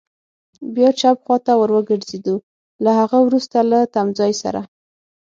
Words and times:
بیا 0.75 0.89
چپ 0.99 1.17
خوا 1.25 1.35
ته 1.45 1.53
ور 1.59 1.69
وګرځېدو، 1.75 2.35
له 2.83 2.91
هغه 2.99 3.17
وروسته 3.25 3.57
له 3.71 3.79
تمځای 3.95 4.33
سره. 4.41 4.61